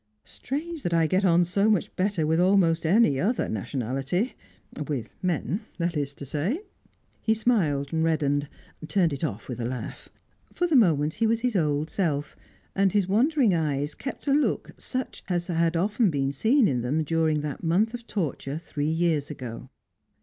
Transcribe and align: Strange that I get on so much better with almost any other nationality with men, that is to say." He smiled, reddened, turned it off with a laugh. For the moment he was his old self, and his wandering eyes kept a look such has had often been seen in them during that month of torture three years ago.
Strange 0.25 0.81
that 0.81 0.95
I 0.95 1.05
get 1.05 1.23
on 1.23 1.45
so 1.45 1.69
much 1.69 1.95
better 1.95 2.25
with 2.25 2.39
almost 2.39 2.87
any 2.87 3.19
other 3.19 3.47
nationality 3.47 4.33
with 4.87 5.15
men, 5.21 5.61
that 5.77 5.95
is 5.95 6.15
to 6.15 6.25
say." 6.25 6.61
He 7.21 7.35
smiled, 7.35 7.93
reddened, 7.93 8.49
turned 8.87 9.13
it 9.13 9.23
off 9.23 9.47
with 9.47 9.59
a 9.59 9.65
laugh. 9.65 10.09
For 10.53 10.65
the 10.65 10.75
moment 10.75 11.13
he 11.21 11.27
was 11.27 11.41
his 11.41 11.55
old 11.55 11.91
self, 11.91 12.35
and 12.75 12.93
his 12.93 13.07
wandering 13.07 13.53
eyes 13.53 13.93
kept 13.93 14.25
a 14.25 14.33
look 14.33 14.71
such 14.79 15.21
has 15.27 15.45
had 15.45 15.77
often 15.77 16.09
been 16.09 16.33
seen 16.33 16.67
in 16.67 16.81
them 16.81 17.03
during 17.03 17.41
that 17.41 17.61
month 17.61 17.93
of 17.93 18.07
torture 18.07 18.57
three 18.57 18.89
years 18.89 19.29
ago. 19.29 19.69